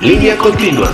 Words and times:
Línea 0.00 0.34
continua. 0.38 0.90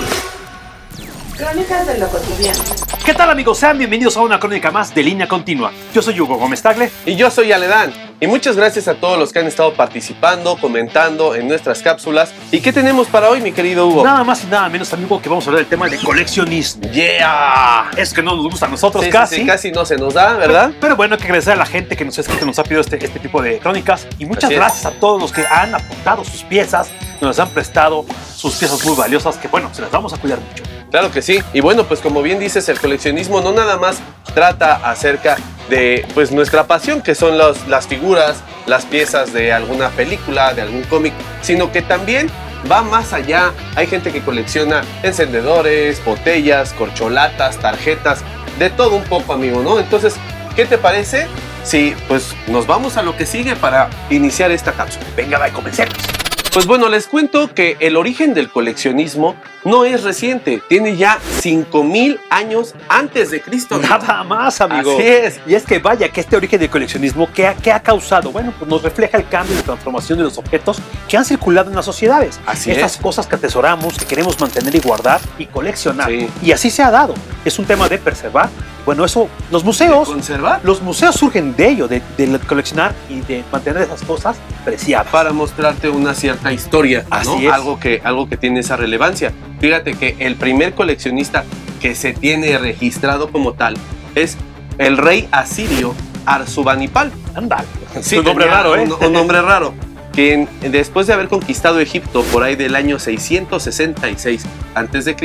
Crónicas 1.36 1.86
de 1.86 1.98
lo 1.98 2.08
cotidiano. 2.08 2.58
¿Qué 3.04 3.14
tal 3.14 3.30
amigos? 3.30 3.56
Sean 3.56 3.78
bienvenidos 3.78 4.16
a 4.16 4.22
una 4.22 4.40
crónica 4.40 4.72
más 4.72 4.92
de 4.92 5.00
Línea 5.04 5.28
Continua. 5.28 5.70
Yo 5.94 6.02
soy 6.02 6.20
Hugo 6.20 6.36
Gómez 6.36 6.60
Tagle. 6.60 6.90
Y 7.04 7.14
yo 7.14 7.30
soy 7.30 7.52
Aledán. 7.52 7.92
Y 8.18 8.26
muchas 8.26 8.56
gracias 8.56 8.88
a 8.88 8.94
todos 8.94 9.18
los 9.18 9.30
que 9.30 9.40
han 9.40 9.46
estado 9.46 9.74
participando, 9.74 10.56
comentando 10.56 11.34
en 11.34 11.48
nuestras 11.48 11.82
cápsulas. 11.82 12.32
¿Y 12.50 12.60
qué 12.60 12.72
tenemos 12.72 13.08
para 13.08 13.28
hoy, 13.28 13.42
mi 13.42 13.52
querido 13.52 13.86
Hugo? 13.86 14.04
Nada 14.04 14.24
más 14.24 14.42
y 14.42 14.46
nada 14.46 14.70
menos, 14.70 14.90
amigo, 14.94 15.20
que 15.20 15.28
vamos 15.28 15.44
a 15.46 15.50
hablar 15.50 15.64
del 15.64 15.68
tema 15.68 15.86
de 15.86 15.98
coleccionismo. 15.98 16.90
¡Yeah! 16.92 17.90
Es 17.94 18.14
que 18.14 18.22
no 18.22 18.34
nos 18.34 18.46
gusta 18.50 18.64
a 18.64 18.68
nosotros 18.70 19.04
Sí, 19.04 19.10
casi. 19.10 19.36
sí, 19.36 19.46
casi 19.46 19.70
no 19.70 19.84
se 19.84 19.96
nos 19.96 20.14
da, 20.14 20.32
¿verdad? 20.32 20.68
Pero, 20.68 20.80
pero 20.80 20.96
bueno, 20.96 21.14
hay 21.16 21.18
que 21.18 21.26
agradecer 21.26 21.52
a 21.52 21.56
la 21.56 21.66
gente 21.66 21.94
que 21.94 22.06
nos 22.06 22.16
ha 22.16 22.22
escrito, 22.22 22.46
nos 22.46 22.58
ha 22.58 22.62
pedido 22.62 22.80
este, 22.80 23.04
este 23.04 23.18
tipo 23.18 23.42
de 23.42 23.58
crónicas. 23.58 24.06
Y 24.18 24.24
muchas 24.24 24.48
gracias 24.50 24.86
a 24.86 24.92
todos 24.92 25.20
los 25.20 25.30
que 25.30 25.44
han 25.46 25.74
apuntado 25.74 26.24
sus 26.24 26.42
piezas, 26.42 26.88
nos 27.20 27.38
han 27.38 27.50
prestado 27.50 28.06
sus 28.34 28.54
piezas 28.54 28.82
muy 28.86 28.96
valiosas, 28.96 29.36
que 29.36 29.48
bueno, 29.48 29.68
se 29.74 29.82
las 29.82 29.90
vamos 29.90 30.14
a 30.14 30.16
cuidar 30.16 30.38
mucho. 30.40 30.62
Claro 30.96 31.12
que 31.12 31.20
sí. 31.20 31.42
Y 31.52 31.60
bueno, 31.60 31.84
pues 31.84 32.00
como 32.00 32.22
bien 32.22 32.38
dices, 32.38 32.70
el 32.70 32.80
coleccionismo 32.80 33.42
no 33.42 33.52
nada 33.52 33.76
más 33.76 33.98
trata 34.32 34.76
acerca 34.76 35.36
de 35.68 36.06
pues 36.14 36.32
nuestra 36.32 36.66
pasión, 36.66 37.02
que 37.02 37.14
son 37.14 37.36
las 37.36 37.86
figuras, 37.86 38.38
las 38.64 38.86
piezas 38.86 39.34
de 39.34 39.52
alguna 39.52 39.90
película, 39.90 40.54
de 40.54 40.62
algún 40.62 40.84
cómic, 40.84 41.12
sino 41.42 41.70
que 41.70 41.82
también 41.82 42.30
va 42.72 42.80
más 42.80 43.12
allá. 43.12 43.52
Hay 43.74 43.88
gente 43.88 44.10
que 44.10 44.22
colecciona 44.22 44.84
encendedores, 45.02 46.02
botellas, 46.02 46.72
corcholatas, 46.72 47.58
tarjetas, 47.58 48.22
de 48.58 48.70
todo 48.70 48.96
un 48.96 49.04
poco, 49.04 49.34
amigo, 49.34 49.62
¿no? 49.62 49.78
Entonces, 49.78 50.16
¿qué 50.54 50.64
te 50.64 50.78
parece? 50.78 51.26
Si 51.62 51.94
pues 52.08 52.34
nos 52.46 52.66
vamos 52.66 52.96
a 52.96 53.02
lo 53.02 53.14
que 53.18 53.26
sigue 53.26 53.54
para 53.54 53.90
iniciar 54.08 54.50
esta 54.50 54.72
cápsula. 54.72 55.04
Venga, 55.14 55.36
va, 55.36 55.50
comencemos. 55.50 56.15
Pues 56.56 56.64
bueno, 56.64 56.88
les 56.88 57.06
cuento 57.06 57.52
que 57.52 57.76
el 57.80 57.98
origen 57.98 58.32
del 58.32 58.48
coleccionismo 58.48 59.36
no 59.66 59.84
es 59.84 60.04
reciente, 60.04 60.62
tiene 60.70 60.96
ya 60.96 61.18
5000 61.40 62.18
años 62.30 62.74
antes 62.88 63.30
de 63.30 63.42
Cristo. 63.42 63.78
Nada 63.78 64.24
más, 64.24 64.62
amigo. 64.62 64.94
Así 64.94 65.06
es. 65.06 65.38
Y 65.46 65.54
es 65.54 65.64
que 65.64 65.80
vaya 65.80 66.08
que 66.08 66.22
este 66.22 66.34
origen 66.34 66.58
del 66.58 66.70
coleccionismo, 66.70 67.28
¿qué 67.30 67.46
ha, 67.46 67.54
qué 67.54 67.70
ha 67.70 67.82
causado? 67.82 68.32
Bueno, 68.32 68.54
pues 68.58 68.70
nos 68.70 68.82
refleja 68.82 69.18
el 69.18 69.28
cambio 69.28 69.54
y 69.54 69.60
transformación 69.60 70.16
de 70.16 70.24
los 70.24 70.38
objetos 70.38 70.78
que 71.06 71.18
han 71.18 71.26
circulado 71.26 71.68
en 71.68 71.76
las 71.76 71.84
sociedades. 71.84 72.40
Así 72.46 72.70
Estas 72.70 72.94
es. 72.94 73.02
cosas 73.02 73.26
que 73.26 73.36
atesoramos, 73.36 73.98
que 73.98 74.06
queremos 74.06 74.40
mantener 74.40 74.74
y 74.74 74.80
guardar 74.80 75.20
y 75.36 75.44
coleccionar. 75.44 76.08
Sí. 76.08 76.26
Y 76.40 76.52
así 76.52 76.70
se 76.70 76.82
ha 76.82 76.90
dado. 76.90 77.12
Es 77.44 77.58
un 77.58 77.66
tema 77.66 77.86
de 77.86 77.98
preservar. 77.98 78.48
Bueno, 78.86 79.04
eso, 79.04 79.28
los 79.50 79.64
museos, 79.64 80.08
¿Conservar? 80.08 80.60
los 80.62 80.80
museos 80.80 81.16
surgen 81.16 81.56
de 81.56 81.68
ello, 81.68 81.88
de, 81.88 82.00
de 82.16 82.38
coleccionar 82.38 82.94
y 83.10 83.20
de 83.20 83.42
mantener 83.50 83.82
esas 83.82 84.00
cosas 84.02 84.36
preciadas. 84.64 85.08
Para 85.08 85.32
mostrarte 85.32 85.88
una 85.88 86.14
cierta 86.14 86.52
historia, 86.52 87.04
¿no? 87.10 87.16
Así 87.16 87.46
es. 87.46 87.52
Algo 87.52 87.80
que, 87.80 88.00
algo 88.04 88.28
que 88.28 88.36
tiene 88.36 88.60
esa 88.60 88.76
relevancia. 88.76 89.32
Fíjate 89.60 89.94
que 89.94 90.14
el 90.20 90.36
primer 90.36 90.74
coleccionista 90.74 91.44
que 91.80 91.96
se 91.96 92.12
tiene 92.12 92.56
registrado 92.58 93.32
como 93.32 93.54
tal 93.54 93.76
es 94.14 94.36
el 94.78 94.96
rey 94.98 95.28
asirio 95.32 95.92
Arzubanipal. 96.24 97.10
Ándale. 97.34 97.64
Sí, 98.00 98.18
un 98.18 98.24
nombre 98.24 98.46
raro, 98.46 98.76
¿eh? 98.76 98.84
Un, 98.84 99.04
un 99.04 99.12
nombre 99.12 99.42
raro. 99.42 99.74
Quien 100.16 100.48
después 100.62 101.06
de 101.06 101.12
haber 101.12 101.28
conquistado 101.28 101.78
Egipto 101.78 102.22
por 102.32 102.42
ahí 102.42 102.56
del 102.56 102.74
año 102.74 102.98
666 102.98 104.44
a.C., 104.74 105.16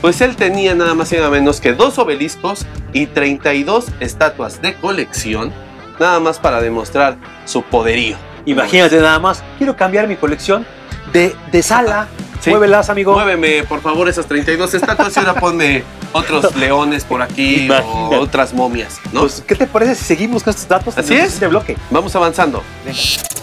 pues 0.00 0.20
él 0.20 0.34
tenía 0.34 0.74
nada 0.74 0.94
más 0.94 1.12
y 1.12 1.16
nada 1.16 1.30
menos 1.30 1.60
que 1.60 1.72
dos 1.72 2.00
obeliscos 2.00 2.66
y 2.92 3.06
32 3.06 3.86
estatuas 4.00 4.60
de 4.60 4.74
colección, 4.74 5.52
nada 6.00 6.18
más 6.18 6.40
para 6.40 6.60
demostrar 6.60 7.16
su 7.44 7.62
poderío. 7.62 8.16
Imagínate 8.44 9.00
nada 9.00 9.20
más, 9.20 9.44
quiero 9.56 9.76
cambiar 9.76 10.08
mi 10.08 10.16
colección 10.16 10.66
de, 11.12 11.32
de 11.52 11.62
sala. 11.62 12.08
Sí. 12.40 12.50
Muévelas, 12.50 12.90
amigo. 12.90 13.12
Muéveme, 13.12 13.62
por 13.62 13.82
favor, 13.82 14.08
esas 14.08 14.26
32 14.26 14.74
estatuas 14.74 15.16
y 15.16 15.20
ahora 15.20 15.34
ponme 15.34 15.84
otros 16.12 16.56
leones 16.56 17.04
por 17.04 17.22
aquí 17.22 17.66
Imagínate. 17.66 18.16
o 18.16 18.20
otras 18.20 18.52
momias, 18.52 18.98
¿no? 19.12 19.20
Pues, 19.20 19.44
¿qué 19.46 19.54
te 19.54 19.68
parece 19.68 19.94
si 19.94 20.04
seguimos 20.04 20.42
con 20.42 20.50
estos 20.50 20.66
datos? 20.66 20.98
Así 20.98 21.14
es. 21.14 21.22
siguiente 21.34 21.46
bloque. 21.46 21.76
Vamos 21.90 22.16
avanzando. 22.16 22.64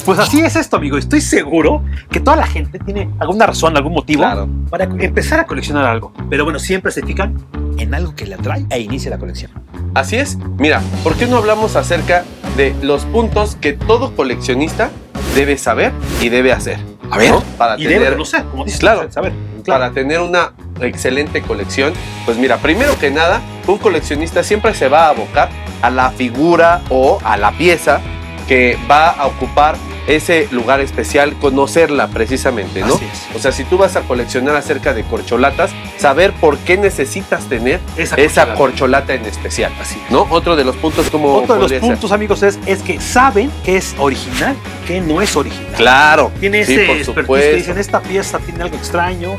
Pues 0.06 0.18
así 0.20 0.42
es 0.42 0.56
esto, 0.56 0.78
amigo. 0.78 0.98
Estoy 0.98 1.22
seguro 1.22 1.84
que 2.10 2.20
toda 2.20 2.36
la 2.38 2.48
gente 2.48 2.80
tiene 2.80 3.10
alguna 3.20 3.46
razón, 3.46 3.78
algún 3.78 3.94
motivo 3.94 4.22
Claro. 4.24 4.50
para 4.70 4.86
empezar 4.86 5.40
a 5.40 5.46
coleccionar 5.46 5.86
algo. 5.86 6.12
Pero 6.30 6.44
bueno, 6.44 6.60
siempre 6.60 6.92
se 6.92 7.04
fijan 7.04 7.36
en 7.78 7.94
algo 7.94 8.16
que 8.16 8.26
le 8.26 8.36
atrae 8.36 8.66
e 8.70 8.80
inicia 8.80 9.12
la 9.12 9.18
colección. 9.20 9.52
Así 9.94 10.16
es. 10.18 10.38
Mira, 10.58 10.82
¿por 11.04 11.16
qué 11.16 11.28
no 11.28 11.38
hablamos 11.38 11.76
acerca 11.76 12.24
de 12.58 12.76
los 12.82 13.06
puntos 13.06 13.56
que 13.56 13.74
todo 13.74 14.16
coleccionista 14.16 14.90
debe 15.36 15.58
saber 15.58 15.92
y 16.20 16.30
debe 16.30 16.52
hacer? 16.52 16.80
A 17.12 17.18
ver. 17.18 17.32
¿no? 17.32 17.42
Para 17.58 17.76
Y 17.80 17.84
tener, 17.84 18.00
debe 18.00 18.12
conocer, 18.14 18.44
como 18.46 18.66
dices. 18.66 18.80
Claro. 18.80 19.12
saber. 19.12 19.34
para 19.68 19.92
tener 19.92 20.20
una 20.20 20.54
excelente 20.80 21.44
colección. 21.44 21.94
Pues 22.26 22.38
mira, 22.38 22.58
primero 22.58 22.98
que 22.98 23.12
nada, 23.12 23.40
un 23.68 23.78
coleccionista 23.78 24.42
siempre 24.44 24.74
se 24.74 24.88
va 24.88 25.06
a 25.06 25.10
abocar 25.10 25.50
a 25.84 25.92
la 25.92 26.10
figura 26.10 26.82
o 26.90 27.20
a 27.24 27.38
la 27.38 27.52
pieza 27.52 28.00
que 28.48 28.78
va 28.90 29.10
a 29.10 29.28
ocupar 29.28 29.76
ese 30.08 30.48
lugar 30.52 30.80
especial, 30.82 31.36
conocerla 31.40 32.08
precisamente, 32.08 32.82
¿no? 32.82 32.96
Así 32.96 33.06
es. 33.06 33.36
O 33.36 33.40
sea, 33.40 33.52
si 33.52 33.64
tú 33.64 33.78
vas 33.78 33.96
a 33.96 34.02
coleccionar 34.02 34.56
acerca 34.56 34.94
de 34.94 35.04
corcholatas, 35.04 35.72
saber 35.98 36.34
por 36.34 36.58
qué 36.58 36.78
necesitas 36.78 37.46
tener 37.48 37.80
Esa 37.98 38.16
esa 38.16 38.54
corcholata. 38.56 39.14
en 39.14 39.26
especial. 39.26 39.72
Así 39.80 40.00
es. 40.04 40.12
¿No? 40.12 40.28
Otro 40.30 40.56
de 40.56 40.64
los 40.64 40.76
puntos 40.76 41.10
como 41.10 41.36
Otro 41.36 41.56
de 41.56 41.62
los 41.62 41.70
ser. 41.70 41.82
puntos, 41.82 42.12
amigos, 42.12 42.42
es, 42.44 42.58
es 42.66 42.82
que 42.82 43.00
saben 43.00 43.52
que 43.64 43.78
es 43.78 43.96
original, 44.00 44.56
que 44.88 45.02
no 45.02 45.22
es 45.22 45.36
original. 45.36 45.74
Claro. 45.78 46.32
Tiene 46.40 46.66
sí, 46.66 46.74
ese 46.74 47.12
por 47.14 47.38
que 47.38 47.56
dicen, 47.56 47.78
esta 47.78 48.02
pieza 48.02 48.40
tiene 48.40 48.64
algo 48.64 48.76
extraño, 48.78 49.36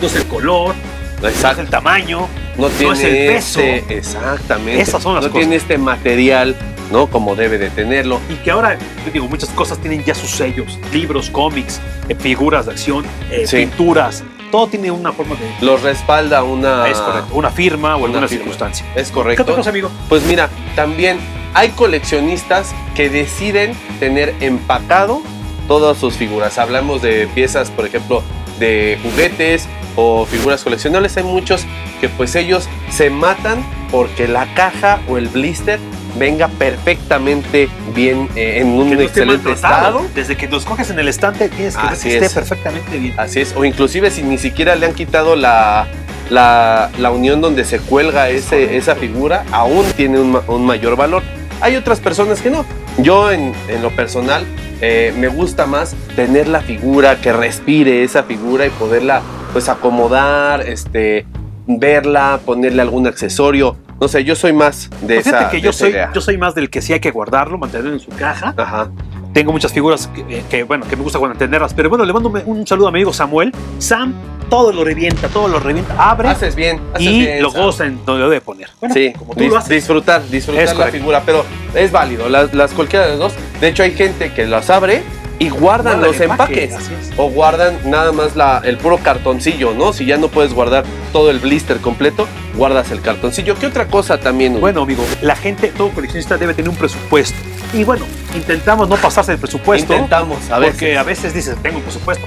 no 0.00 0.06
es 0.06 0.16
el 0.16 0.24
color, 0.26 0.74
no 1.20 1.28
es 1.28 1.34
Exacto. 1.34 1.60
el 1.62 1.68
tamaño, 1.68 2.28
No 2.56 2.68
tiene 2.68 2.92
es 2.94 3.02
el 3.04 3.34
peso. 3.34 3.60
este- 3.60 3.98
exactamente. 3.98 4.80
Esas 4.80 5.02
son 5.02 5.14
las 5.14 5.24
no 5.24 5.30
cosas. 5.30 5.40
tiene 5.40 5.56
este 5.56 5.78
material, 5.78 6.56
¿no? 6.92 7.08
Como 7.08 7.34
debe 7.34 7.58
de 7.58 7.70
tenerlo. 7.70 8.20
y 8.28 8.34
que 8.36 8.50
ahora, 8.52 8.78
digo, 9.12 9.26
muchas 9.26 9.48
cosas 9.50 9.78
tienen 9.78 10.04
ya 10.04 10.14
sus 10.14 10.30
sellos, 10.30 10.78
libros, 10.92 11.30
cómics, 11.30 11.80
eh, 12.08 12.14
figuras 12.14 12.66
de 12.66 12.72
acción, 12.72 13.04
eh, 13.30 13.46
Sí. 13.46 13.56
pinturas, 13.56 14.22
todo 14.52 14.66
tiene 14.68 14.90
una 14.90 15.12
forma 15.12 15.34
de... 15.34 15.50
Los 15.64 15.82
respalda 15.82 16.42
una. 16.44 16.86
es 16.88 16.98
correcto, 16.98 17.34
una 17.34 17.50
firma 17.50 17.94
o 17.96 17.98
una 17.98 18.04
alguna 18.06 18.28
firma. 18.28 18.44
circunstancia. 18.44 18.86
Es 18.94 19.08
¿Qué 19.08 19.14
correcto. 19.14 19.42
otra 19.42 19.54
cosa, 19.56 19.70
amigo? 19.70 19.90
Pues 20.10 20.22
mira, 20.24 20.50
también 20.76 21.18
hay 21.54 21.70
coleccionistas 21.70 22.74
que 22.94 23.08
deciden 23.08 23.74
tener 23.98 24.34
empacado 24.40 25.22
todas 25.68 25.96
sus 25.96 26.14
figuras. 26.14 26.58
Hablamos 26.58 27.00
de 27.00 27.26
piezas, 27.34 27.70
por 27.70 27.86
ejemplo, 27.86 28.22
de 28.58 28.98
juguetes 29.02 29.66
o 29.96 30.26
figuras 30.26 30.62
coleccionables. 30.62 31.16
Hay 31.16 31.24
muchos 31.24 31.64
que 32.00 32.08
pues 32.10 32.34
ellos 32.34 32.68
se 32.90 33.08
matan 33.10 33.64
porque 33.90 34.28
la 34.28 34.52
caja 34.54 35.00
o 35.08 35.16
el 35.18 35.28
blister 35.28 35.78
venga 36.18 36.48
perfectamente 36.48 37.68
bien 37.94 38.28
eh, 38.36 38.58
en 38.60 38.68
un 38.68 38.94
no 38.94 39.00
excelente 39.00 39.52
estado. 39.52 40.02
Desde 40.14 40.36
que 40.36 40.48
los 40.48 40.64
coges 40.64 40.90
en 40.90 40.98
el 40.98 41.08
estante 41.08 41.48
tienes 41.48 41.76
que 41.76 41.82
ver 41.82 41.92
Así 41.92 42.10
esté 42.12 42.30
perfectamente 42.30 42.98
bien. 42.98 43.14
Así 43.18 43.40
es, 43.40 43.54
o 43.56 43.64
inclusive 43.64 44.10
si 44.10 44.22
ni 44.22 44.38
siquiera 44.38 44.74
le 44.76 44.86
han 44.86 44.94
quitado 44.94 45.36
la, 45.36 45.86
la, 46.30 46.90
la 46.98 47.10
unión 47.10 47.40
donde 47.40 47.64
se 47.64 47.78
cuelga 47.78 48.28
ese, 48.30 48.76
esa 48.76 48.94
figura, 48.94 49.44
aún 49.52 49.84
tiene 49.96 50.18
un, 50.20 50.32
ma- 50.32 50.42
un 50.48 50.66
mayor 50.66 50.96
valor. 50.96 51.22
Hay 51.60 51.76
otras 51.76 52.00
personas 52.00 52.40
que 52.40 52.50
no. 52.50 52.64
Yo 52.98 53.30
en, 53.30 53.52
en 53.68 53.82
lo 53.82 53.90
personal 53.90 54.44
eh, 54.80 55.14
me 55.16 55.28
gusta 55.28 55.64
más 55.66 55.94
tener 56.16 56.48
la 56.48 56.60
figura, 56.60 57.20
que 57.20 57.32
respire 57.32 58.02
esa 58.02 58.24
figura 58.24 58.66
y 58.66 58.70
poderla 58.70 59.22
pues 59.52 59.68
acomodar, 59.68 60.68
este, 60.68 61.24
verla, 61.66 62.40
ponerle 62.44 62.82
algún 62.82 63.06
accesorio. 63.06 63.76
No 64.02 64.08
sé, 64.08 64.24
yo 64.24 64.34
soy 64.34 64.52
más 64.52 64.90
de 64.90 64.96
Pues 65.14 65.24
Fíjate 65.26 65.38
esa, 65.44 65.50
que 65.50 65.56
de 65.58 65.62
yo 65.62 65.72
soy, 65.72 65.90
idea. 65.90 66.10
yo 66.12 66.20
soy 66.20 66.36
más 66.36 66.56
del 66.56 66.68
que 66.70 66.82
sí 66.82 66.92
hay 66.92 66.98
que 66.98 67.12
guardarlo, 67.12 67.56
mantenerlo 67.56 67.92
en 67.92 68.00
su 68.00 68.08
caja. 68.10 68.52
Ajá. 68.56 68.90
Tengo 69.32 69.52
muchas 69.52 69.72
figuras 69.72 70.08
que, 70.08 70.22
eh, 70.38 70.42
que, 70.50 70.64
bueno, 70.64 70.84
que 70.90 70.96
me 70.96 71.04
gusta 71.04 71.20
mantenerlas. 71.20 71.72
Pero 71.72 71.88
bueno, 71.88 72.04
le 72.04 72.12
mando 72.12 72.28
un- 72.28 72.42
un 72.44 72.66
saludo 72.66 72.88
a 72.88 72.90
mi 72.90 72.98
amigo 72.98 73.12
Samuel. 73.12 73.52
Sam 73.78 74.12
todo 74.50 74.72
lo 74.72 74.82
revienta, 74.82 75.28
todo 75.28 75.46
lo 75.46 75.60
revienta, 75.60 75.94
abre 76.10 76.30
Haces 76.30 76.56
bien, 76.56 76.80
haces 76.92 77.06
y 77.06 77.20
bien, 77.20 77.42
lo 77.44 77.52
Sam. 77.52 77.62
goza 77.62 77.86
en 77.86 78.04
donde 78.04 78.22
lo 78.24 78.28
debe 78.28 78.40
poner. 78.40 78.70
Bueno, 78.80 78.92
Sí, 78.92 79.12
como 79.16 79.34
tú 79.34 79.40
dis- 79.44 79.50
lo 79.50 79.56
haces. 79.58 79.68
disfrutar, 79.70 80.20
disfrutar 80.28 80.64
Es 80.64 80.70
la 80.70 80.76
correcto. 80.78 80.98
figura, 80.98 81.22
pero 81.24 81.44
es 81.72 81.92
válido, 81.92 82.28
las, 82.28 82.52
las 82.52 82.72
cualquiera 82.72 83.04
de 83.04 83.10
las 83.12 83.20
dos. 83.20 83.32
De 83.60 83.68
hecho, 83.68 83.84
hay 83.84 83.92
gente 83.92 84.32
que 84.32 84.46
las 84.48 84.68
abre 84.68 85.04
y 85.42 85.48
guardan 85.48 85.94
Guarda 85.94 86.06
los 86.06 86.16
el 86.16 86.30
empaque, 86.30 86.64
empaques. 86.64 87.10
O 87.16 87.28
guardan 87.30 87.78
nada 87.84 88.12
más 88.12 88.36
la, 88.36 88.60
el 88.64 88.78
puro 88.78 88.98
cartoncillo, 88.98 89.74
¿no? 89.74 89.92
Si 89.92 90.06
ya 90.06 90.16
no 90.16 90.28
puedes 90.28 90.54
guardar 90.54 90.84
todo 91.12 91.30
el 91.30 91.40
blister 91.40 91.78
completo, 91.78 92.28
guardas 92.54 92.92
el 92.92 93.00
cartoncillo. 93.00 93.56
¿Qué 93.56 93.66
otra 93.66 93.88
cosa 93.88 94.20
también? 94.20 94.52
Hugo? 94.52 94.60
Bueno, 94.60 94.82
amigo, 94.82 95.04
la 95.20 95.34
gente, 95.34 95.68
todo 95.76 95.90
coleccionista 95.90 96.38
debe 96.38 96.54
tener 96.54 96.68
un 96.68 96.76
presupuesto. 96.76 97.36
Y 97.72 97.82
bueno, 97.82 98.04
intentamos 98.36 98.88
no 98.88 98.94
pasarse 98.96 99.32
del 99.32 99.40
presupuesto. 99.40 99.92
intentamos, 99.92 100.48
a 100.48 100.60
ver. 100.60 100.70
Porque 100.70 100.96
a 100.96 101.02
veces 101.02 101.34
dices, 101.34 101.56
tengo 101.60 101.78
un 101.78 101.82
presupuesto 101.82 102.24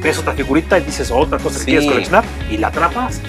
ves 0.00 0.18
otra 0.18 0.34
figurita 0.34 0.78
y 0.78 0.82
dices 0.82 1.10
otra 1.10 1.38
cosa 1.38 1.58
que 1.58 1.64
quieres 1.64 1.86
coleccionar 1.86 2.24
y 2.50 2.58
la 2.58 2.68
atrapas. 2.68 3.20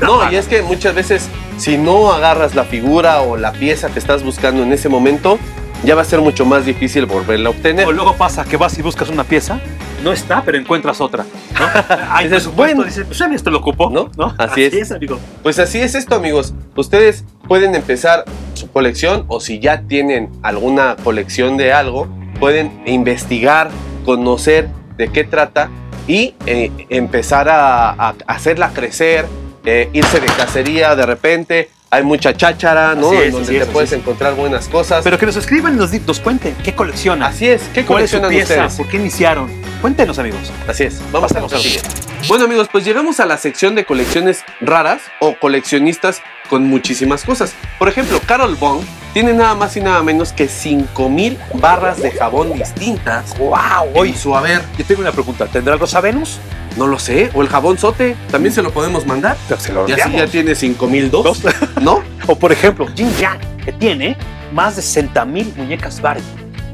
No, 0.00 0.30
y 0.30 0.36
es 0.36 0.46
que 0.46 0.62
muchas 0.62 0.94
veces, 0.94 1.28
si 1.56 1.78
no 1.78 2.12
agarras 2.12 2.54
la 2.54 2.64
figura 2.64 3.22
o 3.22 3.36
la 3.36 3.52
pieza 3.52 3.88
que 3.88 3.98
estás 3.98 4.22
buscando 4.22 4.62
en 4.62 4.72
ese 4.72 4.88
momento, 4.88 5.38
ya 5.84 5.94
va 5.94 6.02
a 6.02 6.04
ser 6.04 6.20
mucho 6.20 6.44
más 6.44 6.64
difícil 6.64 7.06
volverla 7.06 7.48
a 7.48 7.52
obtener. 7.52 7.86
O 7.86 7.92
luego 7.92 8.14
pasa 8.16 8.44
que 8.44 8.56
vas 8.56 8.78
y 8.78 8.82
buscas 8.82 9.08
una 9.08 9.24
pieza 9.24 9.60
no 10.02 10.12
está, 10.12 10.42
pero 10.44 10.56
encuentras 10.56 11.00
otra. 11.00 11.24
¿no? 11.58 11.66
Hay 12.10 12.28
Dices, 12.28 12.46
bueno. 12.54 12.84
dices, 12.84 13.04
pues 13.06 13.18
ya 13.18 13.26
esto 13.26 13.50
lo 13.50 13.58
ocupó, 13.58 13.90
¿No? 13.90 14.10
¿no? 14.16 14.34
Así 14.38 14.62
es. 14.64 14.92
amigo. 14.92 15.18
Pues 15.42 15.58
así 15.58 15.80
es 15.80 15.94
esto, 15.94 16.14
amigos. 16.14 16.54
Ustedes 16.76 17.24
pueden 17.48 17.74
empezar 17.74 18.24
su 18.54 18.70
colección 18.70 19.24
o 19.28 19.40
si 19.40 19.58
ya 19.58 19.82
tienen 19.82 20.30
alguna 20.42 20.96
colección 21.02 21.56
de 21.56 21.72
algo, 21.72 22.08
pueden 22.38 22.82
investigar, 22.86 23.70
conocer 24.04 24.68
de 24.96 25.08
qué 25.08 25.24
trata 25.24 25.70
y 26.06 26.34
eh, 26.46 26.70
empezar 26.88 27.48
a, 27.48 27.90
a 27.90 28.14
hacerla 28.26 28.70
crecer, 28.72 29.26
eh, 29.64 29.90
irse 29.92 30.20
de 30.20 30.26
cacería 30.26 30.94
de 30.94 31.06
repente. 31.06 31.70
Hay 31.90 32.02
mucha 32.02 32.36
cháchara, 32.36 32.94
¿no? 32.94 33.12
Es, 33.12 33.26
En 33.26 33.32
donde 33.32 33.58
es, 33.58 33.66
te 33.66 33.72
puedes 33.72 33.92
encontrar 33.92 34.34
buenas 34.34 34.68
cosas. 34.68 35.04
Pero 35.04 35.18
que 35.18 35.26
nos 35.26 35.36
escriban 35.36 35.74
y 35.74 35.76
nos, 35.76 35.92
nos 35.92 36.20
cuenten 36.20 36.54
qué 36.64 36.74
coleccionan. 36.74 37.30
así 37.30 37.46
es. 37.48 37.62
¿Qué 37.72 37.84
¿Cuál 37.84 38.02
es 38.02 38.10
su 38.10 38.18
coleccionan 38.18 38.30
pieza? 38.30 38.64
ustedes? 38.66 38.74
¿Por 38.76 38.88
qué 38.88 38.96
iniciaron? 38.96 39.50
Cuéntenos, 39.80 40.18
amigos. 40.18 40.52
Así 40.66 40.84
es, 40.84 41.00
vamos 41.12 41.32
a 41.32 41.40
lo 41.40 41.48
sigue. 41.48 41.80
Bueno 42.28 42.46
amigos, 42.46 42.68
pues 42.72 42.84
llegamos 42.84 43.20
a 43.20 43.26
la 43.26 43.36
sección 43.38 43.76
de 43.76 43.84
colecciones 43.84 44.42
raras 44.60 45.02
o 45.20 45.36
coleccionistas 45.38 46.22
con 46.48 46.64
muchísimas 46.64 47.22
cosas. 47.22 47.54
Por 47.78 47.88
ejemplo, 47.88 48.20
Carol 48.26 48.56
Bong 48.56 48.82
tiene 49.16 49.32
nada 49.32 49.54
más 49.54 49.74
y 49.78 49.80
nada 49.80 50.02
menos 50.02 50.34
que 50.34 50.46
5000 50.46 51.38
barras 51.54 52.02
de 52.02 52.10
jabón 52.10 52.52
distintas. 52.52 53.34
¡Wow! 53.38 53.88
Hoy 53.94 54.12
su 54.12 54.36
haber, 54.36 54.60
yo 54.76 54.84
tengo 54.84 55.00
una 55.00 55.10
pregunta. 55.10 55.46
¿Tendrá 55.46 55.74
Rosa 55.76 56.02
Venus? 56.02 56.38
no 56.76 56.86
lo 56.86 56.98
sé, 56.98 57.30
o 57.32 57.40
el 57.40 57.48
jabón 57.48 57.78
sote, 57.78 58.14
también 58.30 58.54
se 58.54 58.60
lo 58.60 58.70
podemos 58.70 59.06
mandar. 59.06 59.38
Se 59.58 59.72
lo 59.72 59.88
Y 59.88 59.92
así 59.92 60.12
ya 60.12 60.26
tiene 60.26 60.54
5002, 60.54 61.24
Dos. 61.24 61.54
¿no? 61.80 62.02
O 62.26 62.38
por 62.38 62.52
ejemplo, 62.52 62.86
Jin 62.94 63.10
Yang, 63.16 63.40
que 63.64 63.72
tiene 63.72 64.18
más 64.52 64.76
de 64.76 64.82
60 64.82 65.24
mil 65.24 65.50
muñecas 65.56 65.98
Barbie. 66.02 66.22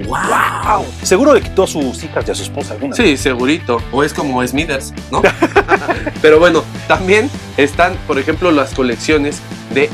¡Wow! 0.05 0.85
Seguro 1.05 1.35
le 1.35 1.43
quitó 1.43 1.62
a 1.62 1.67
sus 1.69 2.03
hijas 2.03 2.25
y 2.27 2.31
a 2.33 2.35
su 2.35 2.43
esposa 2.43 2.75
alguna. 2.75 2.97
Sí, 2.97 3.17
segurito. 3.17 3.81
O 3.93 4.03
es 4.03 4.12
como 4.12 4.44
Smithers, 4.44 4.93
¿no? 5.12 5.23
Pero 6.21 6.41
bueno, 6.41 6.65
también 6.89 7.31
están, 7.56 7.94
por 8.09 8.19
ejemplo, 8.19 8.50
las 8.50 8.75
colecciones 8.75 9.39
de 9.73 9.89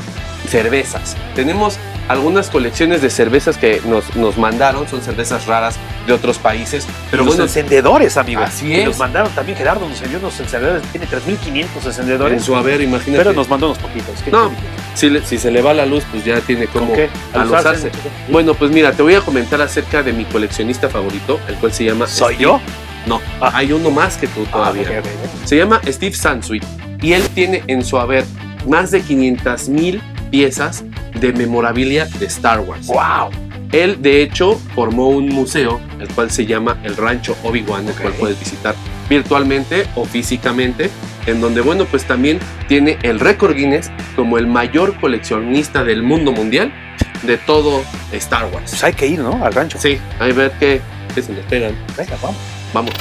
cervezas. 0.47 1.15
Tenemos 1.35 1.77
algunas 2.09 2.49
colecciones 2.49 3.01
de 3.01 3.09
cervezas 3.09 3.57
que 3.57 3.81
nos, 3.85 4.15
nos 4.15 4.37
mandaron, 4.37 4.87
son 4.89 5.01
cervezas 5.01 5.45
raras 5.45 5.77
de 6.07 6.11
otros 6.13 6.37
países. 6.39 6.85
Pero 7.11 7.23
los 7.23 7.33
bueno, 7.35 7.43
encendedores, 7.43 8.17
amigos. 8.17 8.45
Así 8.47 8.73
es. 8.73 8.85
Nos 8.87 8.97
mandaron 8.97 9.31
también, 9.33 9.57
Gerardo 9.57 9.87
nos 9.87 10.01
envió 10.01 10.19
unos 10.19 10.37
encendedores, 10.39 10.81
tiene 10.91 11.07
3.500 11.07 11.51
en 11.53 11.65
encendedores, 11.85 12.43
su 12.43 12.55
haber, 12.55 12.81
imagínate. 12.81 13.17
pero 13.23 13.33
nos 13.33 13.47
mandó 13.47 13.67
unos 13.67 13.77
poquitos. 13.77 14.21
¿Qué- 14.25 14.31
No, 14.31 14.51
si, 14.95 15.09
le- 15.09 15.23
si 15.25 15.37
se 15.37 15.51
le 15.51 15.61
va 15.61 15.73
la 15.73 15.85
luz, 15.85 16.03
pues 16.11 16.25
ya 16.25 16.41
tiene 16.41 16.67
como 16.67 16.87
¿Con 16.87 16.95
qué? 16.95 17.09
al 17.33 17.47
usarse. 17.47 17.91
Bueno, 18.29 18.53
pues 18.55 18.71
mira, 18.71 18.91
te 18.91 19.01
voy 19.03 19.13
a 19.15 19.21
comentar 19.21 19.61
acerca 19.61 20.03
de 20.03 20.11
mi 20.11 20.25
coleccionista 20.25 20.89
favorito, 20.89 21.39
el 21.47 21.55
cual 21.55 21.71
se 21.71 21.85
llama... 21.85 22.07
¿Soy 22.07 22.33
Steve- 22.35 22.43
yo? 22.43 22.59
No, 23.05 23.21
Ah. 23.39 23.51
hay 23.53 23.71
uno 23.71 23.91
más 23.91 24.17
que 24.17 24.27
tú 24.27 24.43
Ah, 24.47 24.51
todavía. 24.51 25.01
Se 25.45 25.55
llama 25.57 25.79
Steve 25.87 26.13
Sansweet 26.15 26.63
y 27.01 27.13
él 27.13 27.23
tiene 27.33 27.63
en 27.67 27.83
su 27.85 27.97
haber 27.97 28.25
más 28.67 28.91
de 28.91 29.01
500 29.01 29.69
mil 29.69 30.01
piezas 30.31 30.83
de 31.19 31.33
memorabilia 31.33 32.05
de 32.05 32.25
Star 32.25 32.59
Wars. 32.61 32.87
¡Wow! 32.87 33.29
Él, 33.71 34.01
de 34.01 34.23
hecho, 34.23 34.59
formó 34.73 35.09
un 35.09 35.29
museo, 35.29 35.79
el 35.99 36.07
cual 36.09 36.31
se 36.31 36.45
llama 36.45 36.79
el 36.83 36.97
Rancho 36.97 37.35
Obi-Wan, 37.43 37.87
el 37.87 37.93
cual 37.93 38.13
puedes 38.13 38.39
visitar 38.39 38.75
virtualmente 39.09 39.85
o 39.95 40.05
físicamente, 40.05 40.89
en 41.27 41.39
donde, 41.39 41.61
bueno, 41.61 41.85
pues 41.85 42.05
también 42.05 42.39
tiene 42.67 42.97
el 43.03 43.19
récord 43.19 43.55
Guinness 43.55 43.91
como 44.15 44.37
el 44.37 44.47
mayor 44.47 44.99
coleccionista 44.99 45.83
del 45.83 46.01
mundo 46.01 46.31
mundial 46.31 46.73
de 47.23 47.37
todo 47.37 47.83
Star 48.11 48.45
Wars. 48.45 48.71
Pues 48.71 48.83
hay 48.83 48.93
que 48.93 49.07
ir, 49.07 49.19
¿no? 49.19 49.43
Al 49.43 49.53
rancho. 49.53 49.77
Sí, 49.79 49.99
hay 50.19 50.31
ver 50.31 50.51
qué, 50.59 50.81
qué 51.13 51.21
se 51.21 51.33
nos 51.33 51.45
pegan. 51.45 51.75
Venga, 51.95 52.15
vamos. 52.21 52.37
Vamos. 52.73 52.91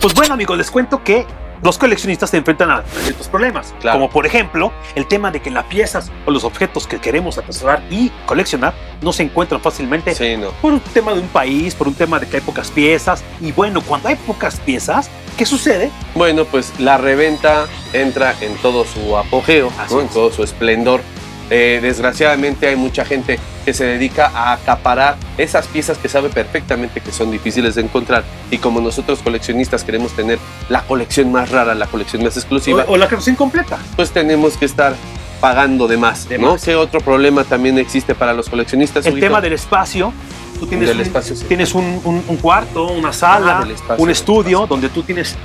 Pues 0.00 0.14
bueno, 0.14 0.34
amigos, 0.34 0.58
les 0.58 0.70
cuento 0.70 1.02
que 1.02 1.26
los 1.62 1.78
coleccionistas 1.78 2.30
se 2.30 2.36
enfrentan 2.36 2.70
a 2.70 2.82
ciertos 3.02 3.28
problemas. 3.28 3.74
Claro. 3.80 3.98
Como 3.98 4.10
por 4.10 4.26
ejemplo, 4.26 4.72
el 4.94 5.06
tema 5.06 5.30
de 5.30 5.40
que 5.40 5.50
las 5.50 5.64
piezas 5.64 6.10
o 6.26 6.30
los 6.30 6.44
objetos 6.44 6.86
que 6.86 6.98
queremos 7.00 7.38
atesorar 7.38 7.82
y 7.90 8.10
coleccionar 8.26 8.74
no 9.02 9.12
se 9.12 9.22
encuentran 9.22 9.60
fácilmente 9.60 10.14
Sí, 10.14 10.36
no. 10.36 10.50
por 10.62 10.72
un 10.72 10.80
tema 10.80 11.12
de 11.14 11.20
un 11.20 11.28
país, 11.28 11.74
por 11.74 11.88
un 11.88 11.94
tema 11.94 12.18
de 12.18 12.26
que 12.26 12.36
hay 12.36 12.42
pocas 12.42 12.70
piezas. 12.70 13.22
Y 13.40 13.52
bueno, 13.52 13.80
cuando 13.82 14.08
hay 14.08 14.16
pocas 14.16 14.58
piezas, 14.60 15.08
¿qué 15.36 15.46
sucede? 15.46 15.90
Bueno, 16.14 16.44
pues 16.44 16.72
la 16.78 16.96
reventa 16.98 17.66
entra 17.92 18.34
en 18.40 18.54
todo 18.56 18.84
su 18.84 19.16
apogeo, 19.16 19.72
en 19.90 20.08
todo 20.08 20.32
su 20.32 20.42
esplendor. 20.42 21.00
Eh, 21.50 21.78
desgraciadamente 21.80 22.66
hay 22.68 22.76
mucha 22.76 23.04
gente 23.04 23.38
que 23.64 23.72
se 23.72 23.84
dedica 23.84 24.30
a 24.34 24.52
acaparar 24.52 25.16
esas 25.38 25.66
piezas 25.66 25.96
que 25.98 26.08
sabe 26.08 26.28
perfectamente 26.28 27.00
que 27.00 27.10
son 27.12 27.30
difíciles 27.30 27.74
de 27.74 27.82
encontrar 27.82 28.22
y 28.50 28.58
como 28.58 28.80
nosotros 28.80 29.20
coleccionistas 29.20 29.82
queremos 29.84 30.12
tener 30.12 30.38
la 30.68 30.82
colección 30.82 31.32
más 31.32 31.50
rara, 31.50 31.74
la 31.74 31.86
colección 31.86 32.22
más 32.22 32.36
exclusiva, 32.36 32.84
O, 32.88 32.92
o 32.92 32.96
la 32.96 33.08
colección 33.08 33.36
completa. 33.36 33.78
pues 33.96 34.10
tenemos 34.10 34.56
que 34.58 34.66
estar 34.66 34.94
pagando 35.40 35.86
de 35.88 35.96
más, 35.96 36.28
De 36.28 36.36
¿no? 36.38 36.52
más. 36.52 36.64
¿Qué 36.64 36.74
otro 36.74 37.00
problema 37.00 37.44
también 37.44 37.78
existe 37.78 38.14
para 38.14 38.32
los 38.34 38.48
coleccionistas? 38.48 39.06
El 39.06 39.20
tema 39.20 39.40
del 39.40 39.52
espacio. 39.54 40.12
Tú 40.58 40.66
tienes, 40.66 40.88
Del 40.88 40.96
un, 40.98 41.02
espacio, 41.04 41.36
sí. 41.36 41.44
tienes 41.46 41.72
un, 41.74 41.84
un- 42.04 42.24
un 42.26 42.36
cuarto, 42.38 42.88
una 42.88 43.12
sala, 43.12 43.60
Ah, 43.64 43.68
espacio, 43.72 44.02
un 44.04 44.10
estudio 44.10 44.66
donde 44.66 44.88
tú 44.88 45.04
tienes 45.04 45.36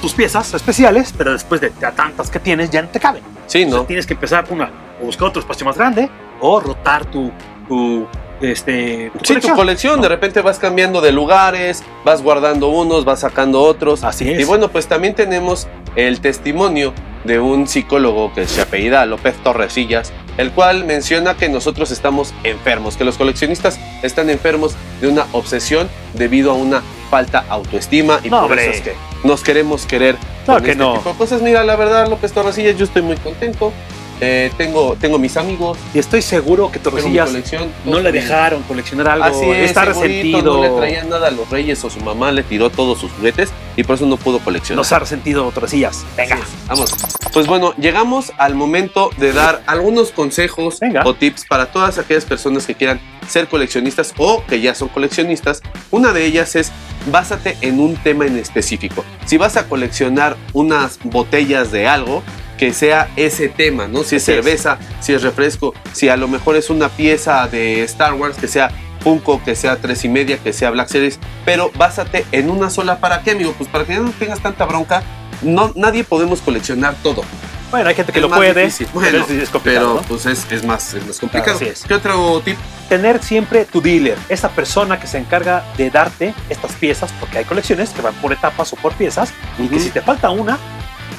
tus 0.00 0.12
piezas 0.14 0.52
especiales, 0.52 1.14
pero 1.16 1.32
después 1.32 1.60
de 1.60 1.70
tantas 1.70 2.28
que 2.28 2.40
tienes 2.40 2.68
ya 2.68 2.82
no 2.82 2.88
te 2.88 2.98
caben. 2.98 3.22
Sí, 3.46 3.58
Entonces 3.62 3.82
¿no? 3.82 3.86
tienes 3.86 4.04
que 4.06 4.14
empezar 4.14 4.44
una, 4.50 4.68
o 5.02 5.06
buscar 5.06 5.28
otro 5.28 5.40
espacio 5.40 5.66
más 5.66 5.76
grande 5.76 6.08
o 6.40 6.60
rotar 6.60 7.04
tu, 7.06 7.30
tu, 7.68 8.06
este, 8.40 9.10
tu 9.18 9.34
Sí, 9.34 9.40
tu 9.40 9.54
colección, 9.54 9.96
¿no? 9.96 10.02
de 10.02 10.08
repente 10.08 10.40
vas 10.40 10.58
cambiando 10.58 11.00
de 11.00 11.12
lugares, 11.12 11.82
vas 12.04 12.22
guardando 12.22 12.68
unos, 12.68 13.04
vas 13.04 13.20
sacando 13.20 13.62
otros. 13.62 14.02
Así 14.04 14.28
es. 14.30 14.40
Y 14.40 14.44
bueno, 14.44 14.68
pues 14.68 14.86
también 14.86 15.14
tenemos 15.14 15.68
el 15.96 16.20
testimonio 16.20 16.92
de 17.24 17.38
un 17.38 17.68
psicólogo 17.68 18.32
que 18.34 18.46
se 18.48 18.60
apellida 18.62 19.06
López 19.06 19.36
Torresillas, 19.44 20.12
el 20.38 20.50
cual 20.50 20.84
menciona 20.84 21.36
que 21.36 21.48
nosotros 21.48 21.92
estamos 21.92 22.34
enfermos, 22.42 22.96
que 22.96 23.04
los 23.04 23.16
coleccionistas 23.16 23.78
están 24.02 24.28
enfermos 24.30 24.74
de 25.00 25.06
una 25.08 25.26
obsesión 25.32 25.88
debido 26.14 26.50
a 26.50 26.54
una 26.54 26.82
falta 27.10 27.44
autoestima 27.48 28.18
y 28.24 28.30
No, 28.30 28.48
por 28.48 28.58
eso 28.58 28.70
es 28.70 28.80
que 28.80 28.94
nos 29.22 29.42
queremos 29.44 29.86
querer 29.86 30.16
No, 30.48 30.54
con 30.54 30.64
que 30.64 30.70
este 30.72 30.82
no. 30.82 30.94
tipo 30.94 31.10
de 31.10 31.16
cosas. 31.16 31.42
Mira, 31.42 31.62
la 31.62 31.76
verdad, 31.76 32.08
López 32.08 32.32
Torresillas, 32.32 32.76
yo 32.76 32.84
estoy 32.86 33.02
muy 33.02 33.16
contento. 33.18 33.72
Eh, 34.24 34.52
tengo, 34.56 34.96
tengo 35.00 35.18
mis 35.18 35.36
amigos, 35.36 35.76
Y 35.92 35.98
estoy 35.98 36.22
seguro 36.22 36.70
que 36.70 36.78
Torrecillas 36.78 37.30
colección. 37.30 37.72
no 37.84 37.98
le 37.98 38.12
dejaron 38.12 38.62
coleccionar 38.62 39.08
algo. 39.08 39.24
Así 39.24 39.50
es, 39.50 39.70
está 39.70 39.84
resentido. 39.84 40.54
No 40.54 40.62
le 40.62 40.70
traían 40.70 41.08
nada 41.08 41.26
a 41.26 41.30
los 41.32 41.50
reyes 41.50 41.82
o 41.82 41.90
su 41.90 41.98
mamá 41.98 42.30
le 42.30 42.44
tiró 42.44 42.70
todos 42.70 43.00
sus 43.00 43.10
juguetes 43.10 43.50
y 43.76 43.82
por 43.82 43.96
eso 43.96 44.06
no 44.06 44.16
pudo 44.16 44.38
coleccionar. 44.38 44.76
Nos 44.76 44.92
ha 44.92 45.00
resentido 45.00 45.50
Torrecillas. 45.50 46.04
Venga. 46.16 46.38
Vamos. 46.68 46.94
Pues 47.32 47.48
bueno, 47.48 47.74
llegamos 47.78 48.32
al 48.38 48.54
momento 48.54 49.10
de 49.16 49.32
dar 49.32 49.64
algunos 49.66 50.12
consejos 50.12 50.78
Venga. 50.78 51.02
o 51.04 51.14
tips 51.14 51.44
para 51.48 51.72
todas 51.72 51.98
aquellas 51.98 52.24
personas 52.24 52.64
que 52.64 52.76
quieran 52.76 53.00
ser 53.26 53.48
coleccionistas 53.48 54.14
o 54.18 54.44
que 54.46 54.60
ya 54.60 54.76
son 54.76 54.86
coleccionistas. 54.86 55.62
Una 55.90 56.12
de 56.12 56.26
ellas 56.26 56.54
es 56.54 56.70
básate 57.06 57.56
en 57.60 57.80
un 57.80 57.96
tema 57.96 58.26
en 58.26 58.36
específico. 58.36 59.04
Si 59.26 59.36
vas 59.36 59.56
a 59.56 59.66
coleccionar 59.66 60.36
unas 60.52 61.00
botellas 61.02 61.72
de 61.72 61.88
algo, 61.88 62.22
que 62.66 62.72
sea 62.72 63.08
ese 63.16 63.48
tema, 63.48 63.88
¿no? 63.88 64.04
Si 64.04 64.14
es 64.14 64.22
Así 64.22 64.30
es. 64.32 64.36
cerveza, 64.44 64.78
si 65.00 65.12
es 65.12 65.22
refresco, 65.22 65.74
si 65.92 66.08
a 66.08 66.16
lo 66.16 66.28
mejor 66.28 66.54
es 66.54 66.70
una 66.70 66.88
pieza 66.88 67.48
de 67.48 67.82
Star 67.82 68.14
Wars, 68.14 68.36
que 68.36 68.46
sea 68.46 68.70
Funko, 69.00 69.42
que 69.44 69.56
sea 69.56 69.76
tres 69.78 70.04
y 70.04 70.08
media, 70.08 70.38
que 70.38 70.52
sea 70.52 70.70
Black 70.70 70.86
Series, 70.86 71.18
pero 71.44 71.72
básate 71.74 72.24
en 72.30 72.50
una 72.50 72.70
sola. 72.70 72.98
¿Para 72.98 73.22
qué, 73.22 73.32
amigo? 73.32 73.52
Pues 73.58 73.68
para 73.68 73.84
que 73.84 73.96
no 73.96 74.10
tengas 74.12 74.38
tanta 74.40 74.64
bronca. 74.64 75.02
No, 75.42 75.72
nadie 75.74 76.04
podemos 76.04 76.40
coleccionar 76.40 76.94
todo. 77.02 77.24
Bueno, 77.72 77.88
hay 77.88 77.96
gente 77.96 78.12
que 78.12 78.18
Es 78.20 78.22
lo 78.22 78.30
puede, 78.30 78.54
difícil. 78.66 78.86
pero 78.92 79.00
Bueno, 79.00 79.24
es, 79.24 79.30
es 79.42 79.50
Pero 79.64 79.94
¿no? 79.94 80.02
pues 80.02 80.26
es, 80.26 80.46
es 80.52 80.62
más, 80.62 80.94
es 80.94 81.04
más 81.04 81.18
complicado. 81.18 81.56
Así 81.56 81.64
es. 81.64 81.82
¿Qué 81.82 81.94
otro 81.94 82.40
tip? 82.44 82.56
Tener 82.88 83.20
siempre 83.24 83.64
tu 83.64 83.80
dealer, 83.82 84.16
esa 84.28 84.50
persona 84.50 85.00
que 85.00 85.08
se 85.08 85.18
encarga 85.18 85.64
de 85.76 85.90
darte 85.90 86.32
estas 86.48 86.72
piezas, 86.74 87.10
porque 87.18 87.38
hay 87.38 87.44
colecciones 87.44 87.90
que 87.90 88.02
van 88.02 88.14
por 88.16 88.32
etapas 88.32 88.72
o 88.72 88.76
por 88.76 88.92
piezas, 88.92 89.32
y 89.58 89.66
que 89.66 89.80
si 89.80 89.90
te 89.90 90.00
falta 90.02 90.30
una, 90.30 90.58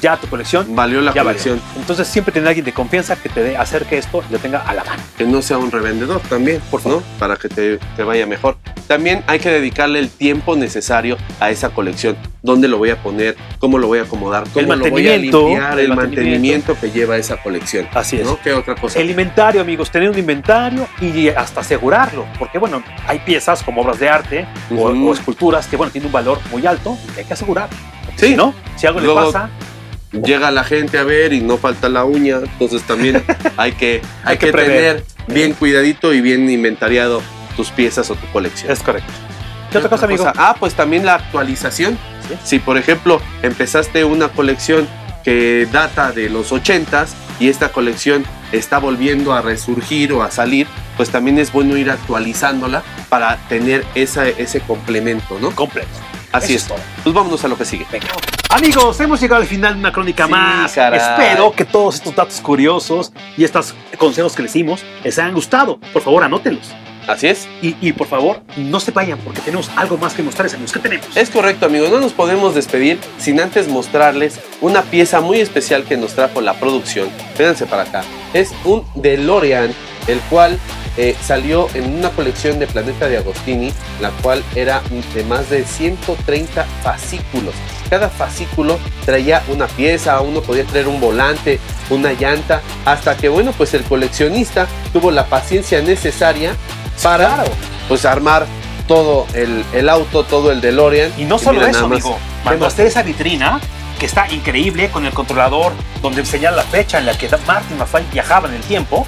ya 0.01 0.17
tu 0.17 0.27
colección 0.27 0.75
Valió 0.75 1.01
la 1.01 1.13
ya 1.13 1.23
colección. 1.23 1.59
valió. 1.59 1.79
Entonces 1.81 2.07
siempre 2.07 2.31
tener 2.33 2.47
alguien 2.49 2.65
de 2.65 2.73
confianza 2.73 3.15
que 3.15 3.29
te 3.29 3.41
dé, 3.43 3.57
acerque 3.57 3.97
esto 3.97 4.23
y 4.29 4.33
lo 4.33 4.39
tenga 4.39 4.59
a 4.59 4.73
la 4.73 4.83
mano. 4.83 5.01
Que 5.17 5.25
no 5.25 5.41
sea 5.41 5.57
un 5.57 5.71
revendedor 5.71 6.21
también, 6.21 6.61
Por 6.71 6.81
favor. 6.81 6.99
¿no? 7.01 7.19
Para 7.19 7.35
que 7.37 7.49
te, 7.49 7.77
te 7.95 8.03
vaya 8.03 8.25
mejor. 8.25 8.57
También 8.87 9.23
hay 9.27 9.39
que 9.39 9.49
dedicarle 9.49 9.99
el 9.99 10.09
tiempo 10.09 10.55
necesario 10.55 11.17
a 11.39 11.49
esa 11.49 11.69
colección. 11.69 12.17
¿Dónde 12.41 12.67
lo 12.67 12.77
voy 12.77 12.89
a 12.89 13.01
poner? 13.01 13.37
¿Cómo 13.59 13.77
lo 13.77 13.87
voy 13.87 13.99
a 13.99 14.01
acomodar? 14.03 14.43
¿Cómo 14.53 14.59
El 14.73 14.79
lo 14.79 14.89
voy 14.89 15.07
a 15.07 15.11
mantenimiento, 15.11 15.47
limpiar? 15.47 15.79
el 15.79 15.85
El, 15.91 15.95
mantenimiento 15.95 16.77
que 16.79 16.91
lleva 16.91 17.15
esa 17.17 17.37
colección. 17.41 17.87
Así 17.93 18.17
es. 18.17 18.25
¿No? 18.25 18.37
¿Qué 18.43 18.51
otra 18.53 18.75
cosa? 18.75 18.99
El 18.99 19.09
inventario, 19.09 19.61
amigos, 19.61 19.89
tener 19.89 20.09
un 20.09 20.17
inventario 20.17 20.85
y 20.99 21.29
hasta 21.29 21.61
asegurarlo, 21.61 22.25
porque 22.37 22.57
bueno, 22.57 22.83
hay 23.07 23.19
piezas 23.19 23.63
como 23.63 23.81
obras 23.81 23.99
de 23.99 24.09
arte 24.09 24.45
o- 24.71 24.89
Ujú. 24.89 25.09
o, 25.09 25.13
esculturas 25.13 25.67
que 25.67 25.77
bueno, 25.77 25.91
tienen 25.91 26.07
un 26.07 26.11
valor 26.13 26.39
muy 26.51 26.65
alto 26.67 26.97
y 27.07 27.11
que 27.13 27.21
hay 27.21 27.25
que 27.25 27.33
asegurar. 27.33 27.69
Porque 28.05 28.19
Sí. 28.19 28.27
Si 28.27 28.35
no, 28.35 28.53
si 28.75 28.87
algo 28.87 28.99
Luego- 28.99 29.19
le 29.21 29.25
pasa, 29.27 29.49
Llega 30.13 30.51
la 30.51 30.63
gente 30.63 30.97
a 30.99 31.03
ver 31.03 31.33
y 31.33 31.41
no 31.41 31.57
falta 31.57 31.89
la 31.89 32.05
uña, 32.05 32.37
entonces 32.37 32.83
también 32.83 33.23
hay 33.57 33.71
que, 33.71 34.01
hay 34.23 34.33
Hay 34.33 34.37
que 34.37 34.51
tener 34.51 35.03
bien 35.27 35.53
cuidadito 35.53 36.13
y 36.13 36.21
bien 36.21 36.49
inventariado 36.49 37.21
tus 37.55 37.69
piezas 37.71 38.09
o 38.11 38.15
tu 38.15 38.27
colección. 38.27 38.71
es 38.71 38.81
correcto. 38.81 39.11
¿Qué 39.71 39.79
otra 39.79 39.89
cosa, 39.89 40.05
amigo? 40.05 40.31
Ah, 40.37 40.55
pues 40.59 40.75
también 40.75 41.05
la 41.05 41.15
actualización. 41.15 41.97
Sí. 42.27 42.35
Si 42.43 42.59
por 42.59 42.77
ejemplo 42.77 43.19
empezaste 43.41 44.05
una 44.05 44.29
colección 44.29 44.87
que 45.23 45.67
data 45.71 46.11
de 46.11 46.29
los 46.29 46.51
80s 46.51 47.07
y 47.39 47.49
esta 47.49 47.69
colección 47.69 48.23
está 48.51 48.77
volviendo 48.77 49.33
a 49.33 49.41
resurgir 49.41 50.13
o 50.13 50.21
a 50.21 50.29
salir, 50.29 50.67
pues 50.95 51.09
también 51.09 51.39
es 51.39 51.51
bueno 51.51 51.75
ir 51.75 51.89
actualizándola 51.89 52.83
para 53.09 53.37
tener 53.49 53.83
esa, 53.95 54.27
ese 54.27 54.59
complemento, 54.61 55.39
¿no? 55.39 55.51
Completo. 55.51 55.89
Así 56.33 56.53
Eso 56.53 56.55
es. 56.55 56.61
es 56.63 56.67
todo. 56.67 56.77
Pues 57.03 57.15
vámonos 57.15 57.43
a 57.45 57.47
lo 57.47 57.57
que 57.57 57.63
sigue. 57.65 57.85
Venga. 57.91 58.07
Amigos, 58.49 58.99
hemos 58.99 59.21
llegado 59.21 59.41
al 59.41 59.47
final 59.47 59.73
de 59.75 59.79
una 59.79 59.91
crónica 59.91 60.25
Sí, 60.25 60.31
más. 60.31 60.73
caray. 60.73 60.99
Espero 60.99 61.51
que 61.53 61.63
todos 61.65 61.95
estos 61.95 62.13
datos 62.15 62.39
curiosos 62.41 63.13
y 63.37 63.43
estos 63.45 63.73
consejos 63.97 64.35
que 64.35 64.43
les 64.43 64.53
dimos 64.53 64.83
les 65.03 65.17
hayan 65.19 65.33
gustado. 65.33 65.79
Por 65.93 66.01
favor, 66.01 66.23
anótenlos. 66.23 66.67
Así 67.07 67.27
es. 67.27 67.47
Y, 67.61 67.75
y, 67.81 67.91
por 67.91 68.07
favor, 68.07 68.41
no 68.55 68.79
se 68.79 68.91
vayan 68.91 69.17
porque 69.19 69.41
tenemos 69.41 69.69
algo 69.75 69.97
más 69.97 70.13
que 70.13 70.23
mostrarles, 70.23 70.53
amigos. 70.53 70.71
¿Qué 70.71 70.79
tenemos? 70.79 71.05
Es 71.17 71.29
correcto, 71.29 71.65
amigos. 71.65 71.89
No 71.91 71.99
nos 71.99 72.13
podemos 72.13 72.55
despedir 72.55 72.99
sin 73.17 73.41
antes 73.41 73.67
mostrarles 73.67 74.39
una 74.61 74.83
pieza 74.83 75.19
muy 75.19 75.39
especial 75.41 75.83
que 75.83 75.97
nos 75.97 76.13
trajo 76.13 76.39
la 76.39 76.53
producción. 76.53 77.09
Véanse 77.37 77.65
para 77.65 77.83
acá. 77.83 78.03
Es 78.33 78.53
un 78.63 78.85
DeLorean, 78.95 79.73
el 80.07 80.19
cual 80.29 80.57
eh, 80.97 81.15
salió 81.21 81.67
en 81.73 81.97
una 81.97 82.09
colección 82.09 82.59
de 82.59 82.67
Planeta 82.67 83.07
de 83.07 83.17
Agostini, 83.17 83.73
la 84.01 84.11
cual 84.21 84.43
era 84.55 84.81
de 85.13 85.23
más 85.23 85.49
de 85.49 85.65
130 85.65 86.65
fascículos. 86.83 87.53
Cada 87.89 88.09
fascículo 88.09 88.79
traía 89.05 89.43
una 89.47 89.67
pieza, 89.67 90.19
uno 90.21 90.41
podía 90.41 90.63
traer 90.65 90.87
un 90.87 90.99
volante, 90.99 91.59
una 91.89 92.13
llanta, 92.13 92.61
hasta 92.85 93.17
que, 93.17 93.29
bueno, 93.29 93.51
pues 93.57 93.73
el 93.73 93.83
coleccionista 93.83 94.67
tuvo 94.91 95.11
la 95.11 95.25
paciencia 95.25 95.81
necesaria 95.81 96.55
para 97.01 97.43
pues 97.87 98.05
armar 98.05 98.45
todo 98.87 99.27
el, 99.33 99.63
el 99.73 99.89
auto, 99.89 100.23
todo 100.23 100.51
el 100.51 100.61
DeLorean. 100.61 101.11
Y 101.17 101.25
no 101.25 101.39
solo 101.39 101.65
eso, 101.65 101.85
amigo. 101.85 102.17
¿Qué 102.43 102.49
Mandó 102.49 102.65
hacer 102.65 102.87
esa 102.87 103.03
vitrina 103.03 103.59
que 103.99 104.05
está 104.05 104.31
increíble 104.31 104.89
con 104.89 105.05
el 105.05 105.13
controlador 105.13 105.73
donde 106.01 106.25
señala 106.25 106.57
la 106.57 106.63
fecha 106.63 106.99
en 106.99 107.05
la 107.05 107.17
que 107.17 107.29
Martin 107.47 107.77
McFly 107.77 108.03
viajaba 108.11 108.49
en 108.49 108.55
el 108.55 108.61
tiempo. 108.61 109.07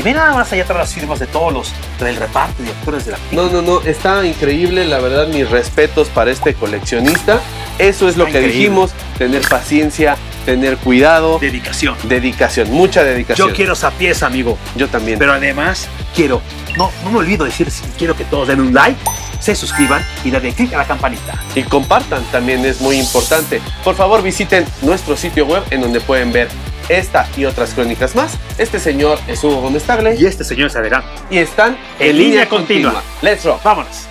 Y 0.00 0.02
ve 0.02 0.14
nada 0.14 0.32
más 0.32 0.50
allá 0.50 0.62
atrás 0.62 0.78
las 0.78 0.94
firmas 0.94 1.18
de 1.18 1.26
todos 1.26 1.52
los 1.52 1.72
del 1.98 2.16
reparto 2.16 2.62
de 2.62 2.70
actores 2.70 3.04
de 3.04 3.10
la 3.12 3.18
película. 3.18 3.50
No, 3.52 3.60
no, 3.60 3.80
no, 3.80 3.86
está 3.86 4.24
increíble, 4.24 4.86
la 4.86 4.98
verdad, 4.98 5.28
mis 5.28 5.50
respetos 5.50 6.08
para 6.08 6.30
este 6.30 6.54
coleccionista. 6.54 7.38
Eso 7.78 8.08
es 8.08 8.16
lo 8.16 8.24
que 8.24 8.30
increíble. 8.30 8.54
dijimos, 8.54 8.92
tener 9.18 9.42
paciencia, 9.42 10.16
tener 10.46 10.78
cuidado, 10.78 11.38
Dedicación. 11.38 11.96
dedicación, 12.04 12.70
mucha 12.70 13.04
dedicación. 13.04 13.48
Yo 13.48 13.54
quiero 13.54 13.74
esa 13.74 13.90
pieza, 13.90 14.24
amigo. 14.24 14.56
Yo 14.74 14.88
también. 14.88 15.18
Pero 15.18 15.34
además, 15.34 15.86
quiero, 16.16 16.40
no, 16.78 16.90
no 17.04 17.10
me 17.10 17.18
olvido 17.18 17.44
decir, 17.44 17.68
quiero 17.98 18.16
que 18.16 18.24
todos 18.24 18.48
den 18.48 18.62
un 18.62 18.72
like, 18.72 18.98
se 19.38 19.54
suscriban 19.54 20.02
y 20.24 20.30
den 20.30 20.52
clic 20.52 20.72
a 20.72 20.78
la 20.78 20.86
campanita. 20.86 21.34
y 21.54 21.62
compartan 21.64 22.22
también 22.32 22.64
es 22.64 22.80
muy 22.80 22.98
importante. 22.98 23.60
Por 23.84 23.96
favor, 23.96 24.22
visiten 24.22 24.64
nuestro 24.80 25.14
sitio 25.14 25.44
web 25.44 25.62
en 25.68 25.82
donde 25.82 26.00
pueden 26.00 26.32
ver 26.32 26.48
esta 26.90 27.28
y 27.36 27.44
otras 27.44 27.72
crónicas 27.74 28.14
más. 28.14 28.38
Este 28.58 28.78
señor 28.78 29.18
es 29.28 29.42
Hugo 29.44 29.60
Gómez 29.60 29.84
Tagle 29.84 30.16
Y 30.16 30.26
este 30.26 30.44
señor 30.44 30.68
es 30.68 30.76
adelante. 30.76 31.08
y 31.30 31.38
están 31.38 31.76
En 31.98 32.16
línea 32.16 32.48
continua. 32.48 33.02
Let's 33.22 33.44
rock. 33.44 33.62
Vámonos. 33.62 34.06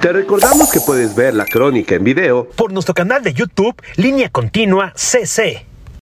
Te 0.00 0.12
recordamos 0.12 0.70
que 0.70 0.80
puedes 0.80 1.14
ver 1.16 1.34
la 1.34 1.46
crónica 1.46 1.94
en 1.94 2.04
video 2.04 2.48
Por 2.50 2.70
nuestro 2.72 2.94
canal 2.94 3.22
de 3.22 3.32
YouTube, 3.32 3.74
Línea 3.96 4.28
Continua 4.28 4.92
CC. 4.94 5.65